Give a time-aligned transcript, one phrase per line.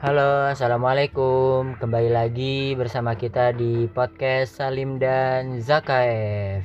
[0.00, 1.76] Halo, assalamualaikum.
[1.76, 6.64] Kembali lagi bersama kita di podcast Salim dan Zakaev.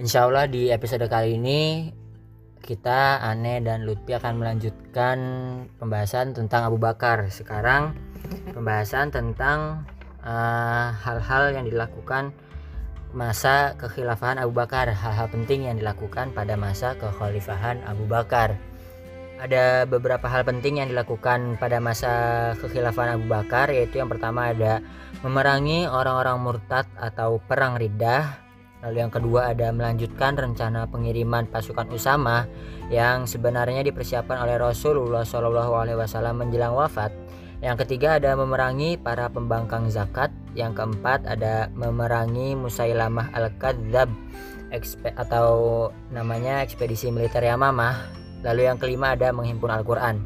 [0.00, 1.92] Insya Allah di episode kali ini
[2.64, 5.18] kita Ane dan Lutfi akan melanjutkan
[5.76, 7.28] pembahasan tentang Abu Bakar.
[7.28, 7.92] Sekarang
[8.56, 9.84] pembahasan tentang
[10.24, 12.32] eh, hal-hal uh, yang dilakukan
[13.12, 18.56] masa kekhilafahan Abu Bakar, hal-hal penting yang dilakukan pada masa kekhalifahan Abu Bakar
[19.40, 22.12] ada beberapa hal penting yang dilakukan pada masa
[22.60, 24.84] kekhilafahan Abu Bakar yaitu yang pertama ada
[25.24, 28.36] memerangi orang-orang murtad atau perang riddah.
[28.80, 32.48] Lalu yang kedua ada melanjutkan rencana pengiriman pasukan Usama
[32.88, 37.12] yang sebenarnya dipersiapkan oleh Rasulullah Shallallahu Alaihi Wasallam menjelang wafat.
[37.60, 40.32] Yang ketiga ada memerangi para pembangkang zakat.
[40.56, 44.08] Yang keempat ada memerangi Musailamah al-Kadzab
[45.20, 45.48] atau
[46.08, 50.20] namanya ekspedisi militer Yamamah Lalu yang kelima ada menghimpun Al-Quran.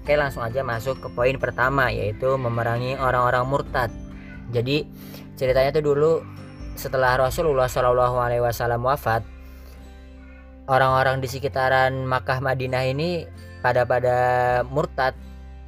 [0.00, 3.92] Oke langsung aja masuk ke poin pertama yaitu memerangi orang-orang murtad.
[4.50, 4.88] Jadi
[5.36, 6.12] ceritanya tuh dulu
[6.74, 9.20] setelah Rasulullah Shallallahu Alaihi Wasallam wafat,
[10.66, 13.28] orang-orang di sekitaran Makkah Madinah ini
[13.60, 14.16] pada pada
[14.64, 15.12] murtad.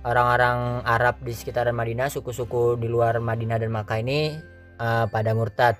[0.02, 4.34] Orang-orang Arab di sekitaran Madinah, suku-suku di luar Madinah dan Makkah ini
[4.82, 5.78] uh, pada murtad.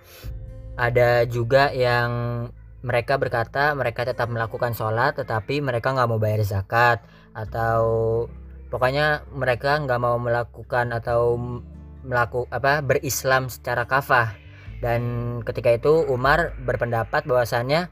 [0.78, 2.46] Ada juga yang
[2.83, 7.02] mereka berkata mereka tetap melakukan sholat tetapi mereka nggak mau bayar zakat
[7.33, 7.83] atau
[8.69, 11.39] pokoknya mereka nggak mau melakukan atau
[12.02, 14.34] melakukan apa berislam secara kafah.
[14.83, 15.02] Dan
[15.47, 17.86] ketika itu Umar berpendapat bahwasannya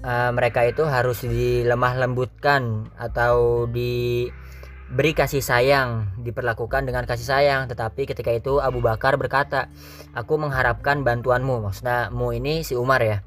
[0.00, 7.68] uh, mereka itu harus dilemah lembutkan atau diberi kasih sayang diperlakukan dengan kasih sayang.
[7.68, 9.68] Tetapi ketika itu Abu Bakar berkata
[10.16, 11.60] aku mengharapkan bantuanmu.
[11.68, 13.20] Maksudnya mu ini si Umar ya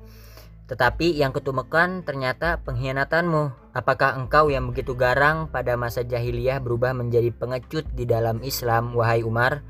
[0.68, 3.72] tetapi yang ketumekan ternyata pengkhianatanmu.
[3.72, 9.24] Apakah engkau yang begitu garang pada masa jahiliyah berubah menjadi pengecut di dalam Islam, wahai
[9.24, 9.64] Umar?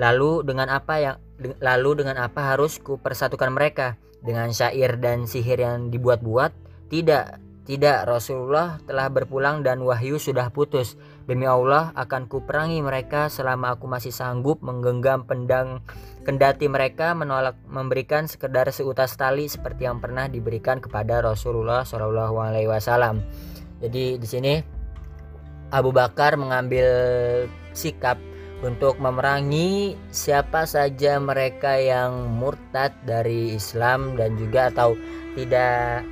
[0.00, 1.16] Lalu dengan apa yang
[1.60, 4.00] lalu dengan apa harus ku persatukan mereka?
[4.24, 6.50] Dengan syair dan sihir yang dibuat-buat?
[6.88, 7.24] Tidak,
[7.68, 10.96] tidak, Rasulullah telah berpulang dan wahyu sudah putus.
[11.28, 15.84] Demi Allah akan kuperangi mereka selama aku masih sanggup menggenggam pendang
[16.24, 22.72] kendati mereka menolak memberikan sekedar seutas tali seperti yang pernah diberikan kepada Rasulullah Shallallahu Alaihi
[22.72, 23.20] Wasallam.
[23.84, 24.56] Jadi di sini
[25.68, 26.88] Abu Bakar mengambil
[27.76, 28.16] sikap
[28.64, 34.96] untuk memerangi siapa saja mereka yang murtad dari Islam dan juga atau
[35.36, 36.08] tidak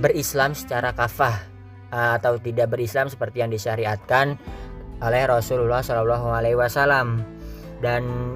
[0.00, 1.55] berislam secara kafah
[1.90, 4.38] atau tidak berislam seperti yang disyariatkan
[5.00, 7.22] oleh Rasulullah Shallallahu Alaihi Wasallam.
[7.80, 8.34] Dan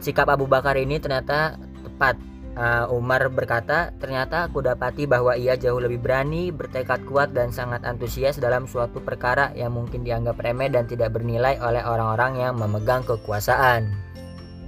[0.00, 2.16] sikap Abu Bakar ini ternyata tepat.
[2.52, 7.80] Uh, Umar berkata ternyata aku dapati bahwa ia jauh lebih berani bertekad kuat dan sangat
[7.80, 13.08] antusias dalam suatu perkara yang mungkin dianggap remeh dan tidak bernilai oleh orang-orang yang memegang
[13.08, 13.96] kekuasaan.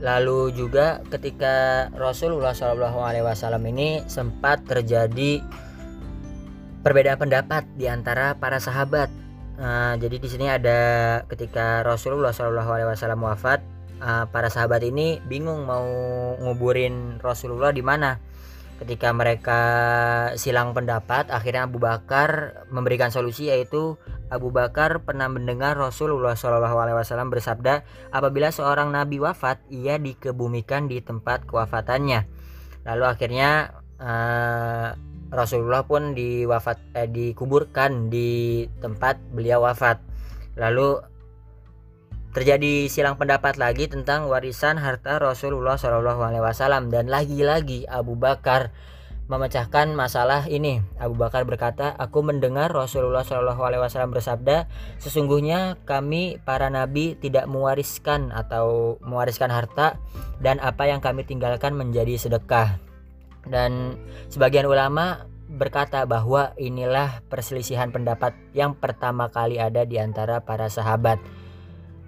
[0.01, 5.45] Lalu juga ketika Rasulullah Shallallahu Alaihi Wasallam ini sempat terjadi
[6.85, 9.09] perbedaan pendapat di antara para sahabat.
[9.57, 10.79] Uh, jadi di sini ada
[11.33, 13.65] ketika Rasulullah Shallallahu Alaihi Wasallam wafat,
[14.05, 15.89] uh, para sahabat ini bingung mau
[16.45, 18.21] nguburin Rasulullah di mana.
[18.75, 19.61] Ketika mereka
[20.35, 23.95] silang pendapat, akhirnya Abu Bakar memberikan solusi yaitu
[24.35, 30.91] Abu Bakar pernah mendengar Rasulullah Shallallahu Alaihi Wasallam bersabda, apabila seorang nabi wafat, ia dikebumikan
[30.91, 32.27] di tempat kewafatannya.
[32.83, 39.99] Lalu akhirnya uh, Rasulullah pun diwafat eh, dikuburkan di tempat beliau wafat.
[40.55, 41.03] Lalu
[42.35, 48.75] terjadi silang pendapat lagi tentang warisan harta Rasulullah Shallallahu Alaihi Wasallam dan lagi-lagi Abu Bakar
[49.25, 50.85] memecahkan masalah ini.
[51.01, 54.69] Abu Bakar berkata, "Aku mendengar Rasulullah Shallallahu Alaihi Wasallam bersabda,
[55.01, 59.97] sesungguhnya kami para nabi tidak mewariskan atau mewariskan harta
[60.45, 62.84] dan apa yang kami tinggalkan menjadi sedekah."
[63.49, 64.01] Dan
[64.33, 71.21] sebagian ulama berkata bahwa inilah perselisihan pendapat yang pertama kali ada di antara para sahabat.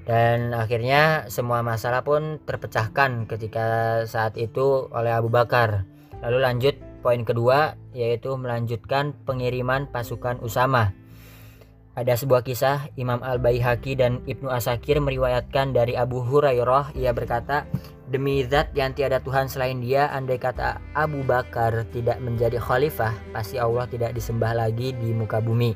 [0.07, 5.83] Dan akhirnya semua masalah pun terpecahkan ketika saat itu oleh Abu Bakar.
[6.23, 10.95] Lalu lanjut poin kedua yaitu melanjutkan pengiriman pasukan Usama.
[11.97, 16.93] Ada sebuah kisah Imam Al-Baihaqi dan Ibnu Asakir meriwayatkan dari Abu Hurairah.
[16.93, 17.65] Ia berkata
[18.07, 23.59] Demi zat yang tiada Tuhan selain dia Andai kata Abu Bakar tidak menjadi khalifah Pasti
[23.59, 25.75] Allah tidak disembah lagi di muka bumi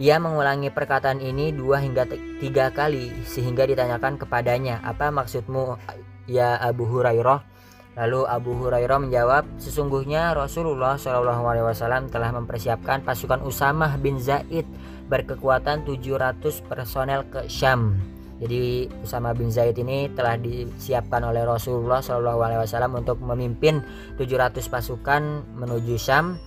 [0.00, 2.08] Ia mengulangi perkataan ini dua hingga
[2.40, 5.76] tiga kali Sehingga ditanyakan kepadanya Apa maksudmu
[6.24, 7.50] ya Abu Hurairah
[7.98, 14.62] Lalu Abu Hurairah menjawab, sesungguhnya Rasulullah SAW telah mempersiapkan pasukan Usamah bin Zaid
[15.10, 16.38] berkekuatan 700
[16.70, 17.98] personel ke Syam.
[18.40, 23.84] Jadi Usama bin Zaid ini telah disiapkan oleh Rasulullah Shallallahu Alaihi Wasallam untuk memimpin
[24.16, 26.40] 700 pasukan menuju Syam.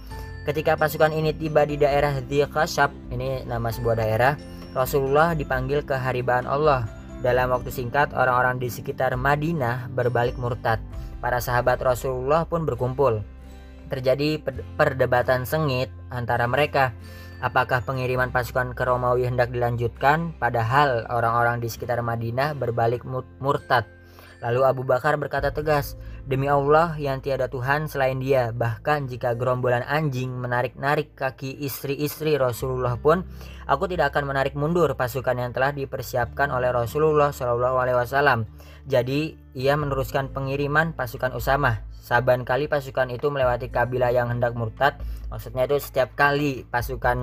[0.43, 4.35] Ketika pasukan ini tiba di daerah Dhiqashab, ini nama sebuah daerah,
[4.73, 6.89] Rasulullah dipanggil ke haribaan Allah.
[7.21, 10.81] Dalam waktu singkat, orang-orang di sekitar Madinah berbalik murtad.
[11.23, 13.23] Para sahabat Rasulullah pun berkumpul.
[13.87, 14.41] Terjadi
[14.75, 16.91] perdebatan sengit antara mereka
[17.43, 23.03] apakah pengiriman pasukan ke Romawi hendak dilanjutkan padahal orang-orang di sekitar Madinah berbalik
[23.43, 23.83] murtad.
[24.39, 29.83] Lalu Abu Bakar berkata tegas, Demi Allah yang tiada Tuhan selain dia, bahkan jika gerombolan
[29.83, 33.27] anjing menarik-narik kaki istri-istri Rasulullah pun,
[33.67, 38.47] aku tidak akan menarik mundur pasukan yang telah dipersiapkan oleh Rasulullah Shallallahu Alaihi Wasallam.
[38.87, 44.99] Jadi ia meneruskan pengiriman pasukan Usama Saban kali pasukan itu melewati kabilah yang hendak murtad,
[45.31, 47.15] maksudnya itu setiap kali pasukan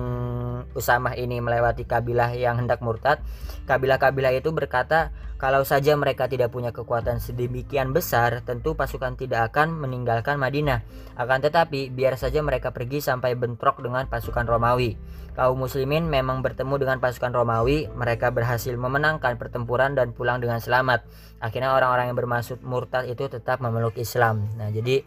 [0.73, 3.21] Usamah ini melewati kabilah yang hendak murtad,
[3.69, 9.73] kabilah-kabilah itu berkata, kalau saja mereka tidak punya kekuatan sedemikian besar, tentu pasukan tidak akan
[9.73, 10.85] meninggalkan Madinah.
[11.17, 15.01] Akan tetapi, biar saja mereka pergi sampai bentrok dengan pasukan Romawi.
[15.33, 21.09] Kaum muslimin memang bertemu dengan pasukan Romawi, mereka berhasil memenangkan pertempuran dan pulang dengan selamat.
[21.41, 24.45] Akhirnya orang-orang yang bermaksud murtad itu tetap memeluk Islam.
[24.55, 25.01] Nah, jadi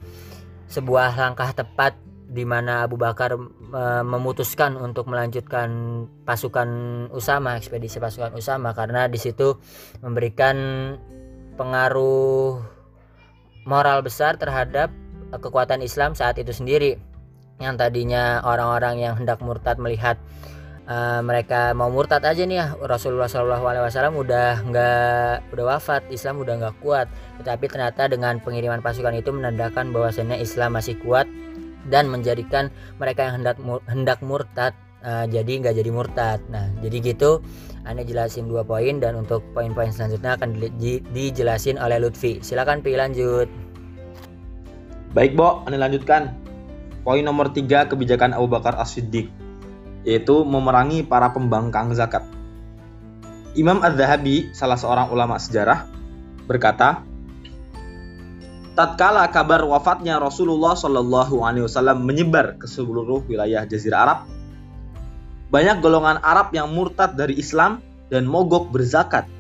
[0.67, 1.95] sebuah langkah tepat
[2.27, 5.71] di mana Abu Bakar e, memutuskan untuk melanjutkan
[6.27, 6.69] pasukan
[7.15, 9.55] Usama, ekspedisi pasukan Usama karena di situ
[10.03, 10.57] memberikan
[11.55, 12.59] pengaruh
[13.63, 14.91] moral besar terhadap
[15.31, 16.99] kekuatan Islam saat itu sendiri.
[17.63, 20.19] Yang tadinya orang-orang yang hendak murtad melihat
[20.89, 22.67] uh, mereka mau murtad aja nih ya.
[22.81, 26.03] Rasulullah Shallallahu Alaihi Wasallam udah nggak udah wafat.
[26.13, 27.07] Islam udah nggak kuat.
[27.41, 31.29] Tetapi ternyata dengan pengiriman pasukan itu menandakan bahwasanya Islam masih kuat
[31.89, 34.73] dan menjadikan mereka yang hendak hendak murtad
[35.05, 36.41] uh, jadi nggak jadi murtad.
[36.49, 37.45] Nah jadi gitu.
[37.85, 42.41] Anda jelasin dua poin dan untuk poin-poin selanjutnya akan di, dijelasin oleh Lutfi.
[42.41, 43.49] Silakan pilih lanjut.
[45.13, 45.61] Baik Bo.
[45.69, 46.33] Anda lanjutkan.
[47.05, 49.44] Poin nomor tiga kebijakan Abu Bakar As-Siddiq
[50.05, 52.23] yaitu memerangi para pembangkang zakat.
[53.57, 55.89] Imam Az-Zahabi, salah seorang ulama sejarah,
[56.45, 57.01] berkata,
[58.75, 64.19] tatkala kabar wafatnya Rasulullah Shallallahu Alaihi Wasallam menyebar ke seluruh wilayah Jazirah Arab,
[65.55, 67.79] banyak golongan Arab yang murtad dari Islam
[68.11, 69.31] dan mogok berzakat.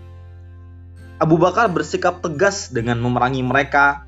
[1.18, 4.06] Abu Bakar bersikap tegas dengan memerangi mereka,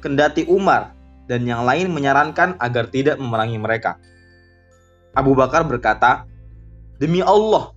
[0.00, 0.96] kendati Umar
[1.28, 4.00] dan yang lain menyarankan agar tidak memerangi mereka.
[5.16, 6.28] Abu Bakar berkata,
[7.00, 7.72] "Demi Allah,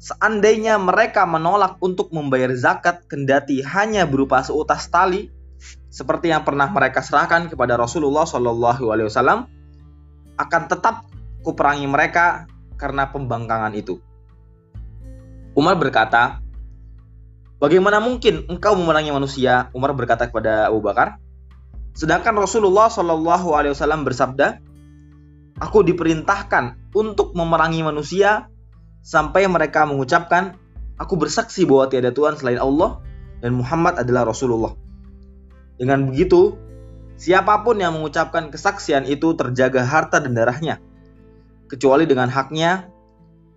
[0.00, 5.32] seandainya mereka menolak untuk membayar zakat kendati hanya berupa seutas tali
[5.88, 9.46] seperti yang pernah mereka serahkan kepada Rasulullah Shallallahu alaihi wasallam,
[10.34, 11.06] akan tetap
[11.46, 14.00] kuperangi mereka karena pembangkangan itu."
[15.54, 16.44] Umar berkata,
[17.64, 19.72] Bagaimana mungkin engkau memerangi manusia?
[19.72, 21.16] Umar berkata kepada Abu Bakar.
[21.96, 24.60] Sedangkan Rasulullah Shallallahu Alaihi Wasallam bersabda,
[25.62, 28.50] Aku diperintahkan untuk memerangi manusia
[29.04, 30.58] sampai mereka mengucapkan,
[30.94, 33.02] Aku bersaksi bahwa tiada Tuhan selain Allah
[33.42, 34.78] dan Muhammad adalah Rasulullah.
[35.74, 36.54] Dengan begitu,
[37.18, 40.78] siapa pun yang mengucapkan kesaksian itu terjaga harta dan darahnya,
[41.66, 42.86] kecuali dengan haknya,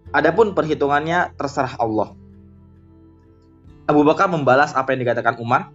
[0.10, 2.18] adapun perhitungannya terserah Allah.
[3.86, 5.70] Abu Bakar membalas apa yang dikatakan Umar,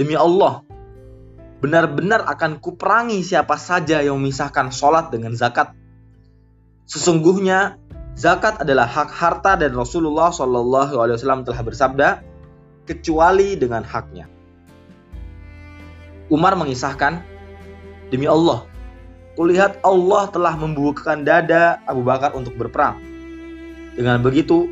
[0.00, 0.64] Demi Allah,
[1.60, 5.76] benar-benar akan kuperangi siapa saja yang memisahkan sholat dengan zakat.
[6.88, 7.76] Sesungguhnya
[8.16, 12.08] zakat adalah hak harta dan Rasulullah Shallallahu Alaihi Wasallam telah bersabda,
[12.88, 14.26] kecuali dengan haknya.
[16.32, 17.22] Umar mengisahkan,
[18.10, 18.66] demi Allah,
[19.38, 22.98] kulihat Allah telah membukakan dada Abu Bakar untuk berperang.
[23.94, 24.66] Dengan begitu,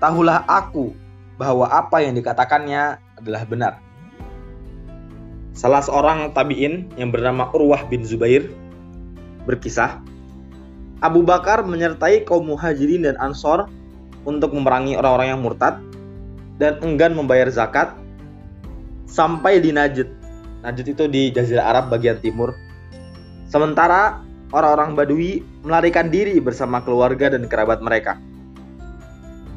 [0.00, 0.94] tahulah aku
[1.38, 3.72] bahwa apa yang dikatakannya adalah benar.
[5.54, 8.50] Salah seorang tabi'in yang bernama Urwah bin Zubair
[9.46, 10.02] berkisah,
[10.98, 13.70] Abu Bakar menyertai kaum muhajirin dan ansor
[14.26, 15.78] untuk memerangi orang-orang yang murtad
[16.58, 17.94] dan enggan membayar zakat
[19.06, 20.10] sampai di Najd.
[20.66, 22.50] Najd itu di Jazirah Arab bagian timur.
[23.46, 28.18] Sementara orang-orang Badui melarikan diri bersama keluarga dan kerabat mereka.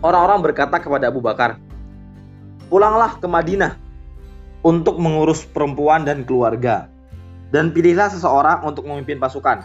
[0.06, 1.58] Orang-orang berkata kepada Abu Bakar,
[2.70, 3.87] "Pulanglah ke Madinah
[4.68, 6.92] untuk mengurus perempuan dan keluarga,
[7.56, 9.64] dan pilihlah seseorang untuk memimpin pasukan.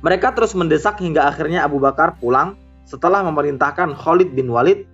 [0.00, 2.56] Mereka terus mendesak hingga akhirnya Abu Bakar pulang
[2.88, 4.88] setelah memerintahkan Khalid bin Walid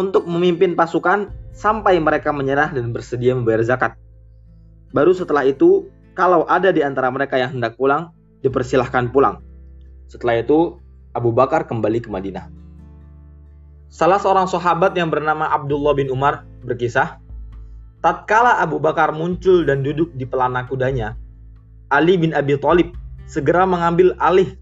[0.00, 3.92] untuk memimpin pasukan sampai mereka menyerah dan bersedia membayar zakat.
[4.96, 9.44] Baru setelah itu, kalau ada di antara mereka yang hendak pulang, dipersilahkan pulang.
[10.08, 10.80] Setelah itu,
[11.12, 12.48] Abu Bakar kembali ke Madinah.
[13.92, 17.20] Salah seorang sahabat yang bernama Abdullah bin Umar berkisah,
[18.00, 21.16] tatkala Abu Bakar muncul dan duduk di pelana kudanya,
[21.92, 22.96] Ali bin Abi Thalib
[23.28, 24.56] segera mengambil alih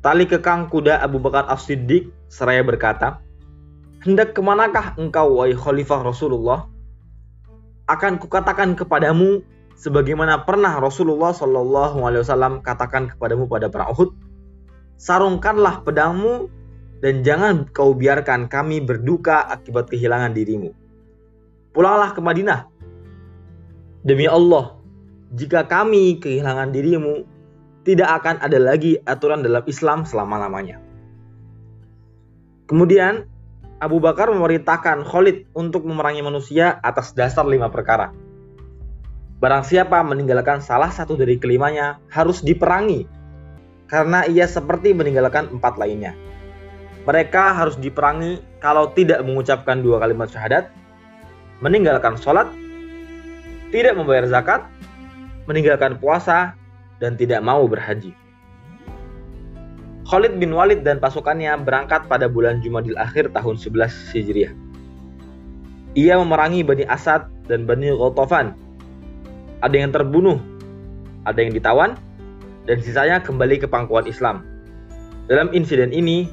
[0.00, 3.20] tali kekang kuda Abu Bakar As-Siddiq seraya berkata,
[4.00, 6.64] Hendak ke manakah engkau, wahai khalifah Rasulullah?
[7.84, 9.44] Akan kukatakan kepadamu
[9.76, 14.16] sebagaimana pernah Rasulullah Shallallahu Alaihi Wasallam katakan kepadamu pada perang Uhud,
[14.96, 16.48] sarungkanlah pedangmu
[17.04, 20.72] dan jangan kau biarkan kami berduka akibat kehilangan dirimu.
[21.70, 22.66] Pulanglah ke Madinah.
[24.02, 24.74] Demi Allah,
[25.36, 27.22] jika kami kehilangan dirimu,
[27.86, 30.82] tidak akan ada lagi aturan dalam Islam selama-lamanya.
[32.66, 33.28] Kemudian,
[33.78, 38.10] Abu Bakar memerintahkan Khalid untuk memerangi manusia atas dasar lima perkara.
[39.40, 43.08] Barang siapa meninggalkan salah satu dari kelimanya harus diperangi,
[43.88, 46.12] karena ia seperti meninggalkan empat lainnya
[47.08, 50.68] mereka harus diperangi kalau tidak mengucapkan dua kalimat syahadat,
[51.60, 52.48] meninggalkan sholat,
[53.70, 54.64] tidak membayar zakat,
[55.44, 56.56] meninggalkan puasa,
[57.00, 58.12] dan tidak mau berhaji.
[60.10, 64.52] Khalid bin Walid dan pasukannya berangkat pada bulan Jumadil akhir tahun 11 Hijriah.
[65.94, 68.58] Ia memerangi Bani Asad dan Bani Ghatafan.
[69.62, 70.42] Ada yang terbunuh,
[71.28, 71.94] ada yang ditawan,
[72.66, 74.42] dan sisanya kembali ke pangkuan Islam.
[75.30, 76.26] Dalam insiden ini,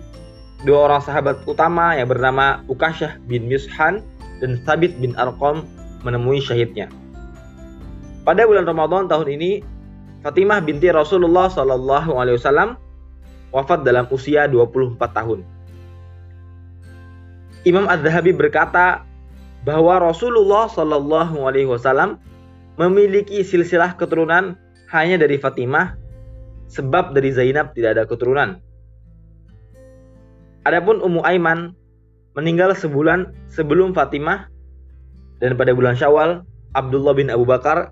[0.66, 4.02] dua orang sahabat utama yang bernama Ukasyah bin Mishan
[4.44, 5.66] dan Thabit bin Arqam
[6.06, 6.90] menemui syahidnya.
[8.28, 9.64] Pada bulan Ramadan tahun ini,
[10.22, 12.76] Fatimah binti Rasulullah Shallallahu Alaihi Wasallam
[13.56, 15.40] wafat dalam usia 24 tahun.
[17.64, 19.08] Imam Az-Zahabi berkata
[19.64, 22.20] bahwa Rasulullah Shallallahu Alaihi Wasallam
[22.76, 24.60] memiliki silsilah keturunan
[24.92, 25.98] hanya dari Fatimah,
[26.72, 28.60] sebab dari Zainab tidak ada keturunan.
[30.68, 31.72] Adapun Ummu Aiman
[32.38, 34.46] meninggal sebulan sebelum Fatimah
[35.42, 36.46] dan pada bulan Syawal
[36.78, 37.90] Abdullah bin Abu Bakar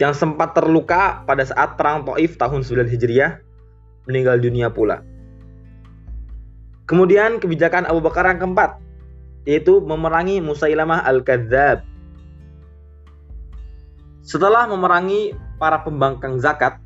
[0.00, 3.36] yang sempat terluka pada saat perang Taif tahun 9 Hijriah
[4.08, 5.04] meninggal dunia pula.
[6.88, 8.80] Kemudian kebijakan Abu Bakar yang keempat
[9.44, 11.84] yaitu memerangi Musailamah al-Kadzab.
[14.24, 16.80] Setelah memerangi para pembangkang zakat,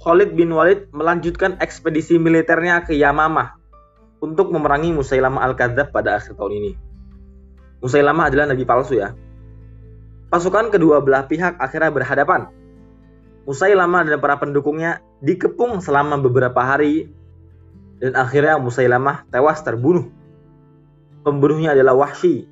[0.00, 3.57] Khalid bin Walid melanjutkan ekspedisi militernya ke Yamamah
[4.18, 6.72] untuk memerangi Musailamah Al-Kadzab pada akhir tahun ini.
[7.78, 9.14] Musailamah adalah nabi palsu ya.
[10.28, 12.50] Pasukan kedua belah pihak akhirnya berhadapan.
[13.48, 17.08] Musailamah dan para pendukungnya dikepung selama beberapa hari
[18.02, 20.10] dan akhirnya Musailamah tewas terbunuh.
[21.24, 22.46] Pembunuhnya adalah Wahsy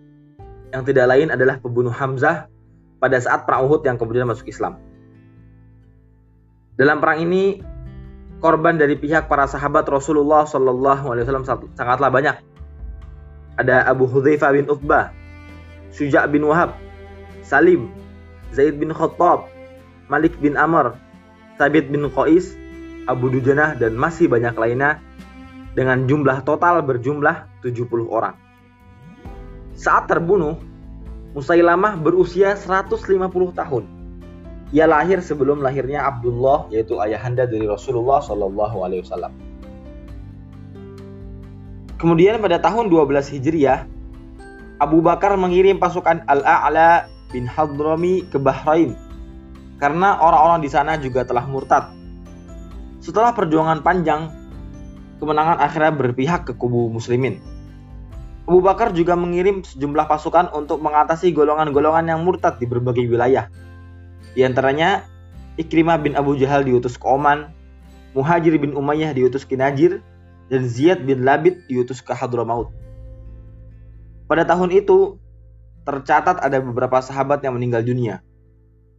[0.74, 2.50] yang tidak lain adalah pembunuh Hamzah
[2.98, 4.80] pada saat perang Uhud yang kemudian masuk Islam.
[6.76, 7.60] Dalam perang ini
[8.46, 12.38] korban dari pihak para sahabat Rasulullah Shallallahu Alaihi Wasallam sangatlah banyak.
[13.58, 15.10] Ada Abu Hudzaifah bin Utbah,
[15.90, 16.78] Suja' bin Wahab,
[17.42, 17.90] Salim,
[18.54, 19.50] Zaid bin Khattab,
[20.06, 20.94] Malik bin Amr,
[21.58, 22.54] Sabit bin Qais,
[23.10, 25.02] Abu Dujanah dan masih banyak lainnya
[25.74, 28.38] dengan jumlah total berjumlah 70 orang.
[29.74, 30.54] Saat terbunuh,
[31.34, 33.12] Musailamah berusia 150
[33.52, 33.84] tahun
[34.74, 39.34] ia lahir sebelum lahirnya Abdullah yaitu ayahanda dari Rasulullah Shallallahu Alaihi Wasallam.
[41.96, 43.88] Kemudian pada tahun 12 Hijriah,
[44.82, 48.92] Abu Bakar mengirim pasukan Al-A'la bin Hadrami ke Bahrain
[49.80, 51.88] karena orang-orang di sana juga telah murtad.
[53.00, 54.28] Setelah perjuangan panjang,
[55.22, 57.40] kemenangan akhirnya berpihak ke kubu muslimin.
[58.46, 63.48] Abu Bakar juga mengirim sejumlah pasukan untuk mengatasi golongan-golongan yang murtad di berbagai wilayah
[64.36, 65.08] di antaranya
[65.56, 67.48] Ikrimah bin Abu Jahal diutus ke Oman,
[68.12, 70.04] Muhajir bin Umayyah diutus ke Najir,
[70.52, 72.68] dan Ziyad bin Labid diutus ke Hadramaut.
[74.28, 75.16] Pada tahun itu,
[75.88, 78.20] tercatat ada beberapa sahabat yang meninggal dunia.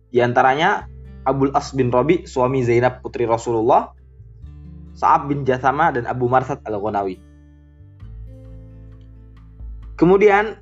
[0.10, 0.90] Di antaranya
[1.30, 3.94] Abul As bin Robi, suami Zainab putri Rasulullah,
[4.98, 7.22] Sa'ab bin Jathama, dan Abu Marsad al-Ghunawi.
[9.94, 10.58] Kemudian,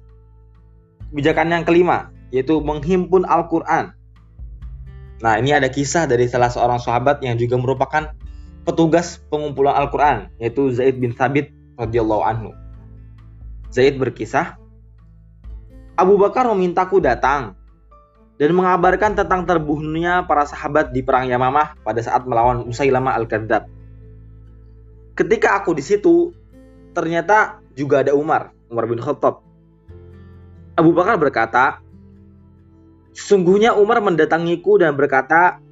[1.16, 3.96] kebijakan yang kelima, yaitu menghimpun Al-Quran
[5.26, 8.14] Nah, ini ada kisah dari salah seorang sahabat yang juga merupakan
[8.62, 11.50] petugas pengumpulan Al-Quran, yaitu Zaid bin Thabit
[11.82, 12.54] radhiyallahu anhu.
[13.74, 14.54] Zaid berkisah,
[15.98, 17.58] Abu Bakar memintaku datang
[18.38, 23.66] dan mengabarkan tentang terbunuhnya para sahabat di perang Yamamah pada saat melawan Musailamah al-Kadzab.
[25.18, 26.38] Ketika aku di situ,
[26.94, 29.42] ternyata juga ada Umar, Umar bin Khattab.
[30.78, 31.82] Abu Bakar berkata,
[33.16, 35.64] Sesungguhnya Umar mendatangiku dan berkata,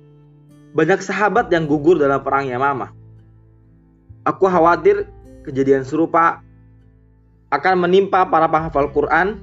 [0.71, 2.95] banyak sahabat yang gugur dalam perang Yamamah.
[4.23, 5.11] Aku khawatir
[5.43, 6.39] kejadian serupa
[7.51, 9.37] akan menimpa para penghafal Quran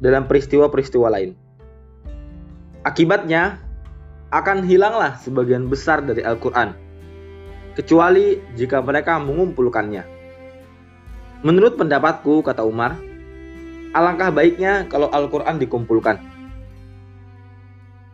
[0.00, 1.36] dalam peristiwa-peristiwa lain.
[2.82, 3.60] Akibatnya,
[4.28, 6.76] akan hilanglah sebagian besar dari Al-Quran,
[7.72, 10.04] kecuali jika mereka mengumpulkannya.
[11.40, 13.00] Menurut pendapatku, kata Umar,
[13.96, 16.20] alangkah baiknya kalau Al-Quran dikumpulkan.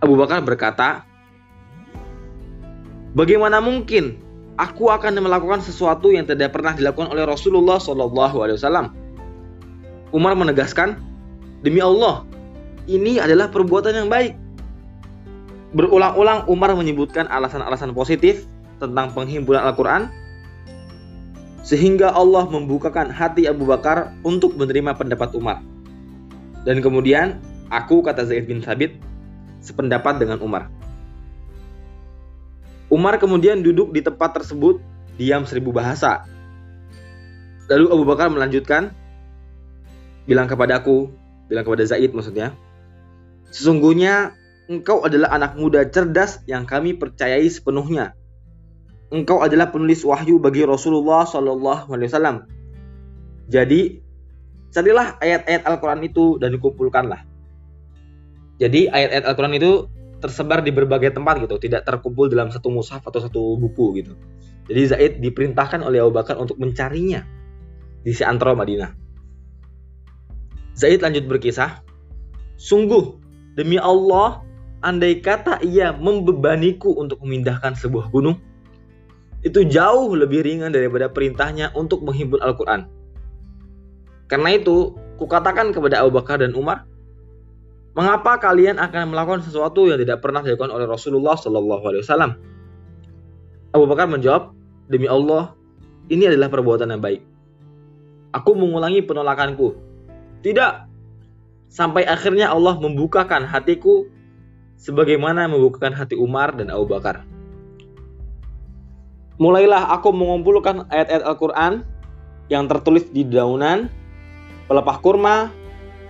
[0.04, 1.02] Abu Bakar berkata,
[3.14, 4.18] Bagaimana mungkin
[4.58, 8.90] aku akan melakukan sesuatu yang tidak pernah dilakukan oleh Rasulullah SAW?
[10.10, 10.98] Umar menegaskan,
[11.62, 12.26] demi Allah,
[12.90, 14.34] ini adalah perbuatan yang baik.
[15.78, 18.46] Berulang-ulang Umar menyebutkan alasan-alasan positif
[18.82, 20.10] tentang penghimpunan Al-Quran,
[21.62, 25.62] sehingga Allah membukakan hati Abu Bakar untuk menerima pendapat Umar.
[26.66, 27.38] Dan kemudian,
[27.70, 28.98] aku, kata Zaid bin Thabit,
[29.64, 30.68] sependapat dengan Umar.
[32.92, 34.78] Umar kemudian duduk di tempat tersebut
[35.16, 36.28] diam seribu bahasa.
[37.72, 38.92] Lalu Abu Bakar melanjutkan,
[40.28, 41.08] bilang kepadaku,
[41.48, 42.52] bilang kepada Zaid maksudnya,
[43.48, 44.36] sesungguhnya
[44.68, 48.12] engkau adalah anak muda cerdas yang kami percayai sepenuhnya.
[49.08, 52.36] Engkau adalah penulis wahyu bagi Rasulullah Shallallahu Alaihi Wasallam.
[53.48, 54.00] Jadi,
[54.72, 57.33] carilah ayat-ayat Al-Quran itu dan dikumpulkanlah.
[58.62, 59.72] Jadi ayat-ayat Al-Quran itu
[60.22, 64.16] tersebar di berbagai tempat gitu, tidak terkumpul dalam satu mushaf atau satu buku gitu.
[64.70, 67.20] Jadi Zaid diperintahkan oleh Abu Bakar untuk mencarinya
[68.00, 68.96] di Antara Madinah.
[70.74, 71.84] Zaid lanjut berkisah,
[72.56, 73.20] sungguh
[73.54, 74.40] demi Allah,
[74.80, 78.40] andai kata ia membebaniku untuk memindahkan sebuah gunung,
[79.44, 82.88] itu jauh lebih ringan daripada perintahnya untuk menghimpun Al-Quran.
[84.24, 86.88] Karena itu, kukatakan kepada Abu Bakar dan Umar,
[87.94, 92.32] Mengapa kalian akan melakukan sesuatu yang tidak pernah dilakukan oleh Rasulullah Shallallahu Alaihi Wasallam?
[93.70, 94.50] Abu Bakar menjawab,
[94.90, 95.54] demi Allah,
[96.10, 97.22] ini adalah perbuatan yang baik.
[98.34, 99.78] Aku mengulangi penolakanku.
[100.42, 100.72] Tidak.
[101.70, 104.10] Sampai akhirnya Allah membukakan hatiku
[104.74, 107.22] sebagaimana membukakan hati Umar dan Abu Bakar.
[109.38, 111.72] Mulailah aku mengumpulkan ayat-ayat Al-Quran
[112.50, 113.90] yang tertulis di daunan,
[114.70, 115.50] pelepah kurma,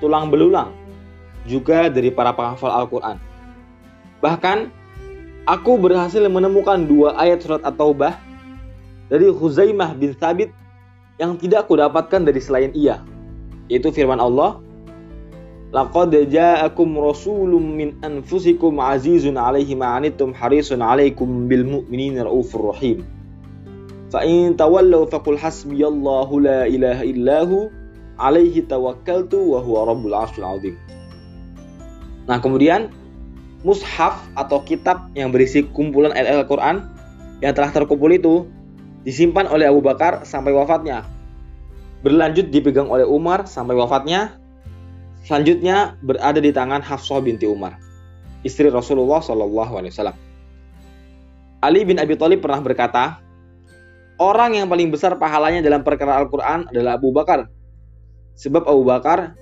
[0.01, 0.77] tulang belulang,
[1.45, 3.17] juga dari para penghafal Al-Quran.
[4.21, 4.73] Bahkan,
[5.45, 8.17] aku berhasil menemukan dua ayat surat At-Taubah
[9.13, 10.51] dari Huzaimah bin Thabit
[11.21, 13.05] yang tidak aku dapatkan dari selain ia,
[13.69, 14.65] yaitu firman Allah,
[15.75, 23.03] Laqad ja'akum rasulun min anfusikum azizun alaihi ma'anittum harisun alaikum bil mu'minina raufur rahim.
[24.07, 27.75] Fa in tawallaw faqul hasbiyallahu la ilaha illahu
[28.23, 30.79] alaihi tawakkaltu wa huwa rabbul arsyil azim.
[32.25, 32.89] Nah, kemudian
[33.65, 36.85] mushaf atau kitab yang berisi kumpulan ayat Al-Quran
[37.41, 38.49] yang telah terkumpul itu
[39.05, 41.05] disimpan oleh Abu Bakar sampai wafatnya.
[42.05, 44.37] Berlanjut dipegang oleh Umar sampai wafatnya.
[45.25, 47.81] Selanjutnya berada di tangan Hafsah binti Umar,
[48.45, 50.17] istri Rasulullah Wasallam.
[51.65, 53.25] Ali bin Abi Thalib pernah berkata,
[54.21, 57.49] orang yang paling besar pahalanya dalam perkara Al-Quran adalah Abu Bakar.
[58.37, 59.33] Sebab Abu Bakar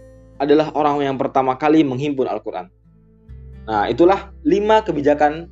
[0.42, 2.66] adalah orang yang pertama kali menghimpun Al-Quran.
[3.62, 5.46] Nah, itulah lima kebijakan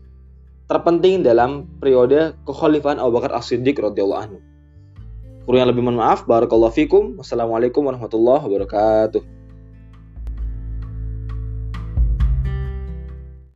[0.67, 4.39] terpenting dalam periode kekhalifahan Abu Bakar As-Siddiq radhiyallahu anhu.
[5.47, 6.27] Kurang lebih mohon maaf.
[6.27, 7.19] Barakallahu fikum.
[7.19, 9.40] Wassalamualaikum warahmatullahi wabarakatuh.